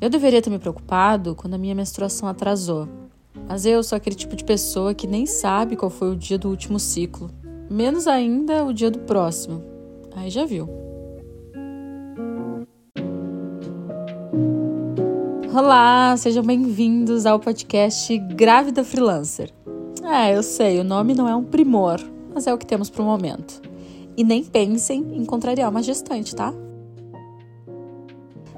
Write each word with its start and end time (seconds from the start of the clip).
Eu 0.00 0.10
deveria 0.10 0.40
ter 0.40 0.50
me 0.50 0.58
preocupado 0.58 1.34
quando 1.34 1.54
a 1.54 1.58
minha 1.58 1.74
menstruação 1.74 2.28
atrasou. 2.28 2.88
Mas 3.48 3.66
eu 3.66 3.82
sou 3.82 3.96
aquele 3.96 4.14
tipo 4.16 4.36
de 4.36 4.44
pessoa 4.44 4.94
que 4.94 5.06
nem 5.06 5.26
sabe 5.26 5.76
qual 5.76 5.90
foi 5.90 6.10
o 6.10 6.16
dia 6.16 6.38
do 6.38 6.48
último 6.48 6.78
ciclo, 6.78 7.30
menos 7.70 8.06
ainda 8.06 8.64
o 8.64 8.72
dia 8.72 8.90
do 8.90 9.00
próximo. 9.00 9.62
Aí 10.14 10.30
já 10.30 10.44
viu. 10.44 10.68
Olá, 15.52 16.16
sejam 16.16 16.44
bem-vindos 16.44 17.24
ao 17.26 17.40
podcast 17.40 18.16
Grávida 18.18 18.84
Freelancer. 18.84 19.50
É, 20.04 20.36
eu 20.36 20.42
sei, 20.42 20.78
o 20.78 20.84
nome 20.84 21.14
não 21.14 21.28
é 21.28 21.34
um 21.34 21.42
primor, 21.42 21.98
mas 22.32 22.46
é 22.46 22.54
o 22.54 22.58
que 22.58 22.66
temos 22.66 22.90
para 22.90 23.02
o 23.02 23.06
momento. 23.06 23.65
E 24.16 24.24
nem 24.24 24.42
pensem 24.42 25.16
em 25.16 25.24
contrariar 25.24 25.70
uma 25.70 25.82
gestante, 25.82 26.34
tá? 26.34 26.52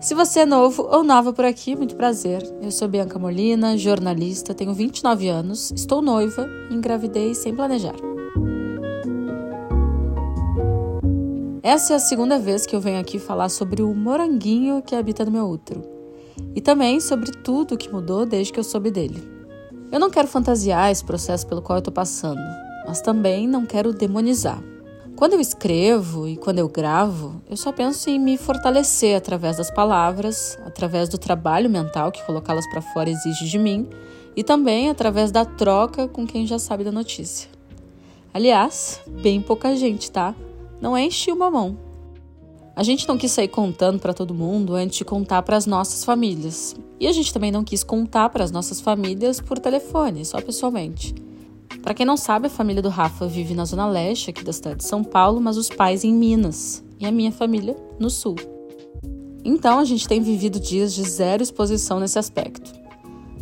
Se 0.00 0.14
você 0.14 0.40
é 0.40 0.46
novo 0.46 0.86
ou 0.90 1.02
nova 1.02 1.32
por 1.32 1.44
aqui, 1.44 1.74
muito 1.74 1.96
prazer. 1.96 2.42
Eu 2.60 2.70
sou 2.70 2.86
Bianca 2.86 3.18
Molina, 3.18 3.76
jornalista, 3.78 4.54
tenho 4.54 4.74
29 4.74 5.28
anos, 5.28 5.72
estou 5.72 6.02
noiva 6.02 6.46
engravidei 6.70 7.34
sem 7.34 7.54
planejar. 7.54 7.96
Essa 11.62 11.94
é 11.94 11.96
a 11.96 11.98
segunda 11.98 12.38
vez 12.38 12.64
que 12.64 12.76
eu 12.76 12.80
venho 12.80 13.00
aqui 13.00 13.18
falar 13.18 13.48
sobre 13.48 13.82
o 13.82 13.92
moranguinho 13.92 14.82
que 14.82 14.94
habita 14.94 15.24
no 15.24 15.32
meu 15.32 15.46
útero. 15.46 15.82
E 16.54 16.60
também 16.60 17.00
sobre 17.00 17.32
tudo 17.32 17.74
o 17.74 17.76
que 17.76 17.90
mudou 17.90 18.24
desde 18.24 18.52
que 18.52 18.60
eu 18.60 18.64
soube 18.64 18.90
dele. 18.90 19.20
Eu 19.90 19.98
não 19.98 20.10
quero 20.10 20.28
fantasiar 20.28 20.92
esse 20.92 21.04
processo 21.04 21.46
pelo 21.46 21.62
qual 21.62 21.78
eu 21.78 21.80
estou 21.80 21.92
passando, 21.92 22.40
mas 22.86 23.00
também 23.00 23.48
não 23.48 23.66
quero 23.66 23.92
demonizar. 23.92 24.62
Quando 25.16 25.32
eu 25.32 25.40
escrevo 25.40 26.28
e 26.28 26.36
quando 26.36 26.58
eu 26.58 26.68
gravo, 26.68 27.40
eu 27.48 27.56
só 27.56 27.72
penso 27.72 28.10
em 28.10 28.18
me 28.18 28.36
fortalecer 28.36 29.16
através 29.16 29.56
das 29.56 29.70
palavras, 29.70 30.58
através 30.66 31.08
do 31.08 31.16
trabalho 31.16 31.70
mental 31.70 32.12
que 32.12 32.22
colocá-las 32.26 32.68
para 32.68 32.82
fora 32.82 33.08
exige 33.08 33.46
de 33.46 33.58
mim 33.58 33.88
e 34.36 34.44
também 34.44 34.90
através 34.90 35.32
da 35.32 35.42
troca 35.42 36.06
com 36.06 36.26
quem 36.26 36.46
já 36.46 36.58
sabe 36.58 36.84
da 36.84 36.92
notícia. 36.92 37.48
Aliás, 38.34 39.00
bem 39.06 39.40
pouca 39.40 39.74
gente, 39.74 40.10
tá? 40.10 40.34
Não 40.82 40.98
enche 40.98 41.32
uma 41.32 41.50
mão. 41.50 41.78
A 42.76 42.82
gente 42.82 43.08
não 43.08 43.16
quis 43.16 43.32
sair 43.32 43.48
contando 43.48 43.98
para 43.98 44.12
todo 44.12 44.34
mundo 44.34 44.74
antes 44.74 44.98
de 44.98 45.04
contar 45.06 45.40
para 45.40 45.56
as 45.56 45.64
nossas 45.64 46.04
famílias. 46.04 46.76
E 47.00 47.06
a 47.06 47.12
gente 47.12 47.32
também 47.32 47.50
não 47.50 47.64
quis 47.64 47.82
contar 47.82 48.28
para 48.28 48.44
as 48.44 48.50
nossas 48.50 48.82
famílias 48.82 49.40
por 49.40 49.58
telefone, 49.58 50.26
só 50.26 50.42
pessoalmente. 50.42 51.14
Para 51.86 51.94
quem 51.94 52.04
não 52.04 52.16
sabe, 52.16 52.48
a 52.48 52.50
família 52.50 52.82
do 52.82 52.88
Rafa 52.88 53.28
vive 53.28 53.54
na 53.54 53.64
zona 53.64 53.86
leste 53.86 54.30
aqui 54.30 54.42
da 54.42 54.52
cidade 54.52 54.78
de 54.78 54.84
São 54.84 55.04
Paulo, 55.04 55.40
mas 55.40 55.56
os 55.56 55.68
pais 55.68 56.02
em 56.02 56.12
Minas 56.12 56.84
e 56.98 57.06
a 57.06 57.12
minha 57.12 57.30
família 57.30 57.76
no 57.96 58.10
sul. 58.10 58.34
Então 59.44 59.78
a 59.78 59.84
gente 59.84 60.08
tem 60.08 60.20
vivido 60.20 60.58
dias 60.58 60.92
de 60.92 61.08
zero 61.08 61.44
exposição 61.44 62.00
nesse 62.00 62.18
aspecto. 62.18 62.72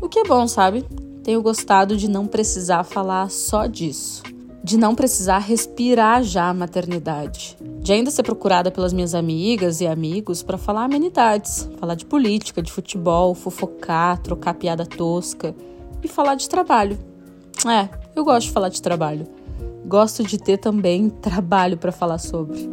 O 0.00 0.08
que 0.08 0.20
é 0.20 0.24
bom, 0.24 0.48
sabe? 0.48 0.86
Tenho 1.22 1.42
gostado 1.42 1.98
de 1.98 2.08
não 2.08 2.26
precisar 2.26 2.82
falar 2.82 3.30
só 3.30 3.66
disso, 3.66 4.22
de 4.64 4.78
não 4.78 4.94
precisar 4.94 5.40
respirar 5.40 6.22
já 6.22 6.48
a 6.48 6.54
maternidade, 6.54 7.58
de 7.82 7.92
ainda 7.92 8.10
ser 8.10 8.22
procurada 8.22 8.70
pelas 8.70 8.94
minhas 8.94 9.14
amigas 9.14 9.82
e 9.82 9.86
amigos 9.86 10.42
para 10.42 10.56
falar 10.56 10.84
amenidades, 10.84 11.68
falar 11.78 11.94
de 11.94 12.06
política, 12.06 12.62
de 12.62 12.72
futebol, 12.72 13.34
fofocar, 13.34 14.16
trocar 14.22 14.54
piada 14.54 14.86
tosca 14.86 15.54
e 16.02 16.08
falar 16.08 16.36
de 16.36 16.48
trabalho. 16.48 16.98
É, 17.68 17.99
eu 18.14 18.24
gosto 18.24 18.46
de 18.48 18.52
falar 18.52 18.68
de 18.68 18.82
trabalho. 18.82 19.26
Gosto 19.86 20.22
de 20.22 20.38
ter 20.38 20.58
também 20.58 21.08
trabalho 21.22 21.76
para 21.76 21.92
falar 21.92 22.18
sobre. 22.18 22.68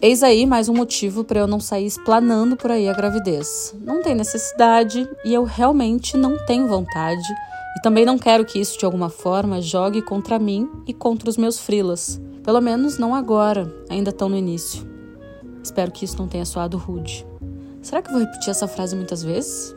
Eis 0.00 0.22
aí 0.22 0.44
mais 0.44 0.68
um 0.68 0.74
motivo 0.74 1.24
para 1.24 1.40
eu 1.40 1.46
não 1.46 1.58
sair 1.58 1.86
explanando 1.86 2.58
por 2.58 2.70
aí 2.70 2.88
a 2.90 2.92
gravidez. 2.92 3.74
Não 3.80 4.02
tem 4.02 4.14
necessidade 4.14 5.08
e 5.24 5.32
eu 5.32 5.44
realmente 5.44 6.16
não 6.16 6.36
tenho 6.44 6.68
vontade. 6.68 7.26
E 7.76 7.80
também 7.80 8.04
não 8.04 8.18
quero 8.18 8.44
que 8.44 8.60
isso 8.60 8.78
de 8.78 8.84
alguma 8.84 9.08
forma 9.08 9.62
jogue 9.62 10.02
contra 10.02 10.38
mim 10.38 10.70
e 10.86 10.92
contra 10.92 11.30
os 11.30 11.38
meus 11.38 11.58
frilas. 11.58 12.20
Pelo 12.42 12.60
menos 12.60 12.98
não 12.98 13.14
agora, 13.14 13.74
ainda 13.88 14.12
tão 14.12 14.28
no 14.28 14.36
início. 14.36 14.86
Espero 15.62 15.90
que 15.90 16.04
isso 16.04 16.18
não 16.18 16.28
tenha 16.28 16.44
soado 16.44 16.76
rude. 16.76 17.26
Será 17.80 18.02
que 18.02 18.08
eu 18.08 18.12
vou 18.12 18.22
repetir 18.22 18.50
essa 18.50 18.68
frase 18.68 18.94
muitas 18.94 19.22
vezes? 19.22 19.74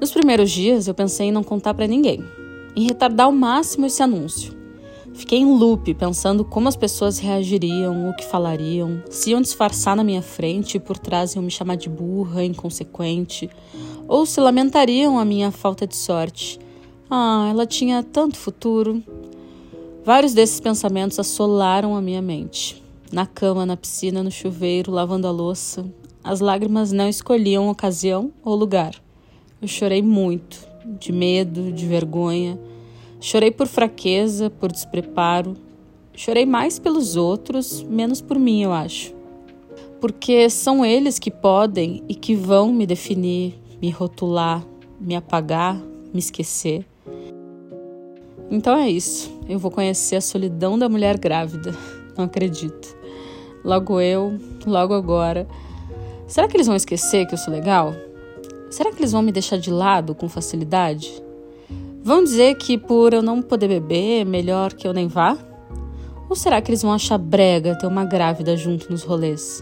Nos 0.00 0.12
primeiros 0.12 0.50
dias, 0.50 0.88
eu 0.88 0.94
pensei 0.94 1.26
em 1.26 1.32
não 1.32 1.44
contar 1.44 1.74
para 1.74 1.86
ninguém, 1.86 2.24
em 2.74 2.84
retardar 2.84 3.26
ao 3.26 3.32
máximo 3.32 3.84
esse 3.84 4.02
anúncio. 4.02 4.58
Fiquei 5.12 5.40
em 5.40 5.58
loop 5.58 5.92
pensando 5.92 6.42
como 6.42 6.68
as 6.68 6.76
pessoas 6.76 7.18
reagiriam, 7.18 8.08
o 8.08 8.16
que 8.16 8.24
falariam, 8.24 9.02
se 9.10 9.32
iam 9.32 9.42
disfarçar 9.42 9.94
na 9.94 10.02
minha 10.02 10.22
frente 10.22 10.76
e 10.76 10.80
por 10.80 10.96
trás 10.96 11.34
iam 11.34 11.42
me 11.42 11.50
chamar 11.50 11.74
de 11.74 11.90
burra, 11.90 12.42
inconsequente, 12.42 13.50
ou 14.08 14.24
se 14.24 14.40
lamentariam 14.40 15.18
a 15.18 15.24
minha 15.24 15.50
falta 15.50 15.86
de 15.86 15.96
sorte. 15.96 16.58
Ah, 17.10 17.48
ela 17.50 17.66
tinha 17.66 18.02
tanto 18.02 18.38
futuro. 18.38 19.02
Vários 20.02 20.32
desses 20.32 20.60
pensamentos 20.60 21.18
assolaram 21.18 21.94
a 21.94 22.00
minha 22.00 22.22
mente. 22.22 22.82
Na 23.12 23.26
cama, 23.26 23.66
na 23.66 23.76
piscina, 23.76 24.22
no 24.22 24.30
chuveiro, 24.30 24.90
lavando 24.90 25.26
a 25.26 25.30
louça, 25.30 25.84
as 26.24 26.40
lágrimas 26.40 26.90
não 26.90 27.06
escolhiam 27.06 27.68
ocasião 27.68 28.32
ou 28.42 28.54
lugar. 28.54 28.94
Eu 29.62 29.68
chorei 29.68 30.00
muito, 30.00 30.66
de 30.98 31.12
medo, 31.12 31.70
de 31.70 31.86
vergonha. 31.86 32.58
Chorei 33.20 33.50
por 33.50 33.66
fraqueza, 33.66 34.48
por 34.48 34.72
despreparo. 34.72 35.54
Chorei 36.14 36.46
mais 36.46 36.78
pelos 36.78 37.14
outros, 37.14 37.82
menos 37.82 38.22
por 38.22 38.38
mim, 38.38 38.62
eu 38.62 38.72
acho. 38.72 39.14
Porque 40.00 40.48
são 40.48 40.82
eles 40.84 41.18
que 41.18 41.30
podem 41.30 42.02
e 42.08 42.14
que 42.14 42.34
vão 42.34 42.72
me 42.72 42.86
definir, 42.86 43.54
me 43.82 43.90
rotular, 43.90 44.64
me 44.98 45.14
apagar, 45.14 45.76
me 46.12 46.18
esquecer. 46.18 46.86
Então 48.50 48.78
é 48.78 48.88
isso. 48.88 49.30
Eu 49.46 49.58
vou 49.58 49.70
conhecer 49.70 50.16
a 50.16 50.20
solidão 50.22 50.78
da 50.78 50.88
mulher 50.88 51.18
grávida. 51.18 51.74
Não 52.16 52.24
acredito. 52.24 52.96
Logo 53.62 54.00
eu, 54.00 54.38
logo 54.66 54.94
agora. 54.94 55.46
Será 56.26 56.48
que 56.48 56.56
eles 56.56 56.66
vão 56.66 56.76
esquecer 56.76 57.26
que 57.26 57.34
eu 57.34 57.38
sou 57.38 57.52
legal? 57.52 57.94
Será 58.70 58.92
que 58.92 59.00
eles 59.00 59.10
vão 59.10 59.20
me 59.20 59.32
deixar 59.32 59.56
de 59.56 59.68
lado 59.68 60.14
com 60.14 60.28
facilidade? 60.28 61.20
Vão 62.04 62.22
dizer 62.22 62.54
que 62.54 62.78
por 62.78 63.12
eu 63.12 63.20
não 63.20 63.42
poder 63.42 63.66
beber, 63.66 64.24
melhor 64.24 64.72
que 64.72 64.86
eu 64.86 64.92
nem 64.92 65.08
vá? 65.08 65.36
Ou 66.28 66.36
será 66.36 66.62
que 66.62 66.70
eles 66.70 66.80
vão 66.80 66.92
achar 66.92 67.18
brega 67.18 67.76
ter 67.76 67.88
uma 67.88 68.04
grávida 68.04 68.56
junto 68.56 68.88
nos 68.88 69.02
rolês? 69.02 69.60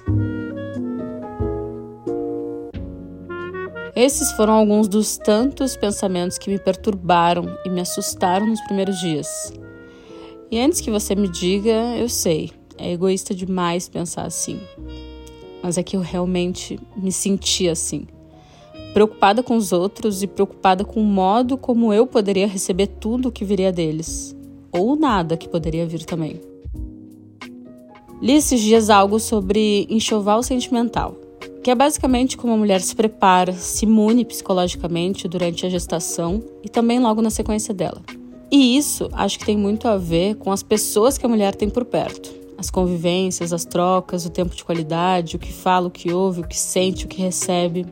Esses 3.97 4.31
foram 4.33 4.53
alguns 4.53 4.87
dos 4.87 5.17
tantos 5.17 5.75
pensamentos 5.75 6.37
que 6.37 6.51
me 6.51 6.59
perturbaram 6.59 7.59
e 7.65 7.71
me 7.71 7.81
assustaram 7.81 8.47
nos 8.47 8.61
primeiros 8.61 9.01
dias. 9.01 9.55
E 10.51 10.61
antes 10.61 10.83
que 10.83 10.91
você 10.91 11.15
me 11.15 11.29
diga, 11.29 11.97
eu 11.97 12.11
sei, 12.11 12.53
é 12.77 12.93
egoísta 12.93 13.35
demais 13.35 13.89
pensar 13.89 14.27
assim. 14.27 14.61
Mas 15.63 15.79
é 15.79 15.83
que 15.83 15.97
eu 15.97 16.01
realmente 16.03 16.79
me 16.95 17.11
senti 17.11 17.71
assim 17.71 18.07
preocupada 18.93 19.43
com 19.43 19.57
os 19.57 19.73
outros 19.73 20.23
e 20.23 20.27
preocupada 20.27 20.85
com 20.85 21.01
o 21.01 21.05
modo 21.05 21.57
como 21.57 21.93
eu 21.93 22.07
poderia 22.07 22.47
receber 22.47 22.87
tudo 22.87 23.29
o 23.29 23.33
que 23.33 23.45
viria 23.45 23.73
deles, 23.73 24.37
ou 24.73 24.97
nada 24.97 25.37
que 25.37 25.49
poderia 25.49 25.87
vir 25.87 26.05
também. 26.05 26.41
Li 28.21 28.33
esses 28.33 28.61
dias 28.61 28.91
algo 28.91 29.21
sobre 29.21 29.87
enxoval 29.89 30.43
sentimental, 30.43 31.15
que 31.63 31.71
é 31.71 31.75
basicamente 31.75 32.37
como 32.37 32.53
a 32.53 32.57
mulher 32.57 32.81
se 32.81 32.97
prepara, 32.97 33.53
se 33.53 33.85
imune 33.85 34.25
psicologicamente 34.25 35.29
durante 35.29 35.65
a 35.65 35.69
gestação 35.69 36.43
e 36.65 36.69
também 36.69 36.99
logo 36.99 37.23
na 37.23 37.31
sequência 37.31 37.73
dela. 37.73 38.03
E 38.51 38.77
isso 38.77 39.09
acho 39.13 39.39
que 39.39 39.45
tem 39.45 39.57
muito 39.57 39.87
a 39.87 39.97
ver 39.97 40.37
com 40.37 40.51
as 40.51 40.63
pessoas 40.63 41.19
que 41.19 41.27
a 41.27 41.29
mulher 41.29 41.55
tem 41.55 41.69
por 41.69 41.85
perto. 41.85 42.35
As 42.57 42.71
convivências, 42.71 43.53
as 43.53 43.65
trocas, 43.65 44.25
o 44.25 44.31
tempo 44.31 44.57
de 44.57 44.65
qualidade, 44.65 45.37
o 45.37 45.39
que 45.39 45.53
fala, 45.53 45.87
o 45.87 45.91
que 45.91 46.13
ouve, 46.13 46.41
o 46.41 46.49
que 46.49 46.59
sente, 46.59 47.05
o 47.05 47.09
que 47.09 47.21
recebe. 47.21 47.87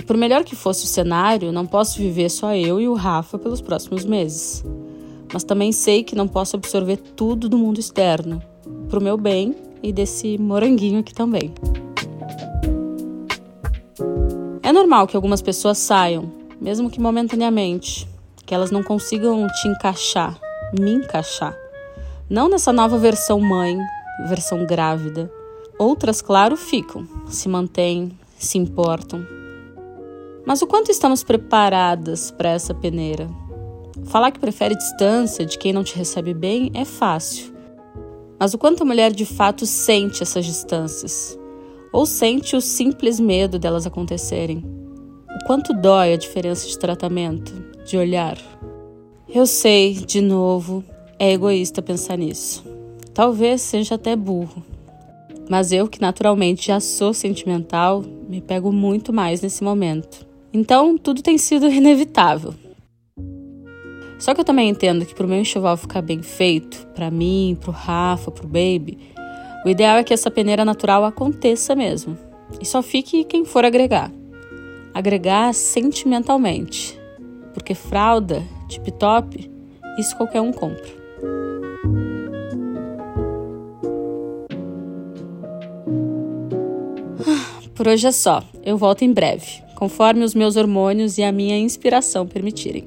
E 0.00 0.02
por 0.02 0.16
melhor 0.16 0.44
que 0.44 0.56
fosse 0.56 0.86
o 0.86 0.88
cenário, 0.88 1.52
não 1.52 1.66
posso 1.66 1.98
viver 1.98 2.30
só 2.30 2.54
eu 2.56 2.80
e 2.80 2.88
o 2.88 2.94
Rafa 2.94 3.38
pelos 3.38 3.60
próximos 3.60 4.02
meses. 4.02 4.64
Mas 5.30 5.44
também 5.44 5.72
sei 5.72 6.02
que 6.02 6.16
não 6.16 6.26
posso 6.26 6.56
absorver 6.56 6.96
tudo 6.96 7.50
do 7.50 7.58
mundo 7.58 7.78
externo, 7.78 8.42
pro 8.88 8.98
meu 8.98 9.18
bem 9.18 9.54
e 9.82 9.92
desse 9.92 10.38
moranguinho 10.38 11.00
aqui 11.00 11.12
também. 11.12 11.52
É 14.62 14.72
normal 14.72 15.06
que 15.06 15.14
algumas 15.14 15.42
pessoas 15.42 15.76
saiam, 15.76 16.32
mesmo 16.58 16.88
que 16.88 16.98
momentaneamente, 16.98 18.08
que 18.46 18.54
elas 18.54 18.70
não 18.70 18.82
consigam 18.82 19.46
te 19.48 19.68
encaixar, 19.68 20.40
me 20.80 20.94
encaixar. 20.94 21.54
Não 22.26 22.48
nessa 22.48 22.72
nova 22.72 22.96
versão 22.96 23.38
mãe, 23.38 23.76
versão 24.26 24.64
grávida. 24.64 25.30
Outras, 25.78 26.22
claro, 26.22 26.56
ficam, 26.56 27.06
se 27.28 27.50
mantêm, 27.50 28.12
se 28.38 28.56
importam, 28.56 29.26
mas 30.46 30.62
o 30.62 30.66
quanto 30.66 30.90
estamos 30.90 31.22
preparadas 31.22 32.30
para 32.30 32.50
essa 32.50 32.74
peneira? 32.74 33.28
Falar 34.04 34.30
que 34.30 34.40
prefere 34.40 34.74
distância 34.74 35.44
de 35.44 35.58
quem 35.58 35.72
não 35.72 35.84
te 35.84 35.96
recebe 35.96 36.34
bem 36.34 36.70
é 36.74 36.84
fácil. 36.84 37.54
Mas 38.38 38.54
o 38.54 38.58
quanto 38.58 38.82
a 38.82 38.86
mulher 38.86 39.12
de 39.12 39.26
fato 39.26 39.66
sente 39.66 40.22
essas 40.22 40.46
distâncias? 40.46 41.38
Ou 41.92 42.06
sente 42.06 42.56
o 42.56 42.60
simples 42.60 43.20
medo 43.20 43.58
delas 43.58 43.86
acontecerem? 43.86 44.64
O 45.28 45.46
quanto 45.46 45.74
dói 45.74 46.14
a 46.14 46.16
diferença 46.16 46.66
de 46.66 46.78
tratamento, 46.78 47.52
de 47.84 47.96
olhar? 47.96 48.38
Eu 49.28 49.46
sei, 49.46 49.94
de 49.94 50.20
novo, 50.20 50.82
é 51.18 51.32
egoísta 51.32 51.82
pensar 51.82 52.16
nisso. 52.16 52.64
Talvez 53.12 53.60
seja 53.60 53.96
até 53.96 54.16
burro. 54.16 54.64
Mas 55.48 55.72
eu, 55.72 55.86
que 55.86 56.00
naturalmente 56.00 56.68
já 56.68 56.80
sou 56.80 57.12
sentimental, 57.12 58.02
me 58.28 58.40
pego 58.40 58.72
muito 58.72 59.12
mais 59.12 59.40
nesse 59.42 59.62
momento. 59.62 60.29
Então, 60.52 60.98
tudo 60.98 61.22
tem 61.22 61.38
sido 61.38 61.68
inevitável. 61.70 62.54
Só 64.18 64.34
que 64.34 64.40
eu 64.40 64.44
também 64.44 64.68
entendo 64.68 65.06
que 65.06 65.14
para 65.14 65.24
o 65.24 65.28
meu 65.28 65.40
enxoval 65.40 65.76
ficar 65.76 66.02
bem 66.02 66.22
feito, 66.22 66.86
para 66.94 67.10
mim, 67.10 67.56
para 67.58 67.70
o 67.70 67.72
Rafa, 67.72 68.30
para 68.30 68.44
o 68.44 68.48
Baby, 68.48 68.98
o 69.64 69.68
ideal 69.68 69.96
é 69.96 70.04
que 70.04 70.12
essa 70.12 70.30
peneira 70.30 70.64
natural 70.64 71.04
aconteça 71.04 71.74
mesmo. 71.74 72.18
E 72.60 72.66
só 72.66 72.82
fique 72.82 73.24
quem 73.24 73.44
for 73.44 73.64
agregar. 73.64 74.12
Agregar 74.92 75.54
sentimentalmente. 75.54 76.98
Porque 77.54 77.74
fralda, 77.74 78.42
tip-top, 78.68 79.50
isso 79.98 80.16
qualquer 80.16 80.40
um 80.40 80.52
compra. 80.52 81.00
Por 87.74 87.88
hoje 87.88 88.06
é 88.06 88.12
só. 88.12 88.42
Eu 88.62 88.76
volto 88.76 89.02
em 89.02 89.12
breve, 89.12 89.62
conforme 89.80 90.22
os 90.22 90.34
meus 90.34 90.56
hormônios 90.56 91.16
e 91.16 91.22
a 91.22 91.32
minha 91.32 91.56
inspiração 91.56 92.26
permitirem. 92.26 92.84